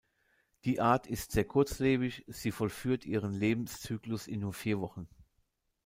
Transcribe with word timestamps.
Die 0.65 0.81
Art 0.81 1.05
ist 1.05 1.31
sehr 1.31 1.43
kurzlebig, 1.43 2.25
sie 2.27 2.51
vollführt 2.51 3.05
ihren 3.05 3.33
Lebenszyklus 3.33 4.25
in 4.25 4.39
nur 4.39 4.51
vier 4.53 4.79
Wochen. 4.79 5.07